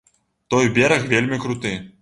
[0.53, 1.79] Той бераг вельмі круты.